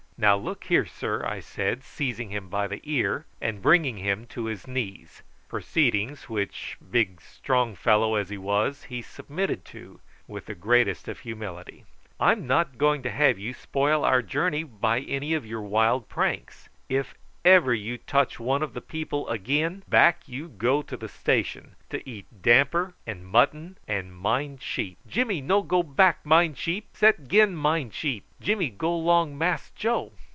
[0.17, 4.45] "Now look here, sir," I said, seizing him by the ear and bringing him to
[4.45, 10.53] his knees, proceedings which, big strong fellow as he was, he submitted to with the
[10.53, 11.85] greatest of humility,
[12.19, 16.69] "I'm not going to have you spoil our journey by any of your wild pranks;
[16.87, 21.75] if ever you touch one of the people again, back you go to the station
[21.89, 27.27] to eat damper and mutton and mind sheep." "Jimmy no go back mind sheep; set
[27.27, 28.23] gin mind sheep.
[28.39, 30.11] Jimmy go long Mass Joe."